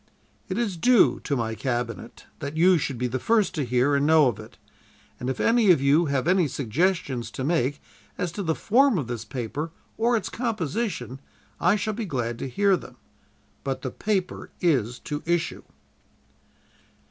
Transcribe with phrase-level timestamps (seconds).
[0.49, 4.07] "'It is due to my Cabinet that you should be the first to hear and
[4.07, 4.57] know of it,
[5.19, 7.79] and if any of you have any suggestions to make
[8.17, 9.69] as to the form of this paper
[9.99, 11.19] or its composition,
[11.59, 12.97] I shall be glad to hear them.
[13.63, 15.65] But the paper is to issue.'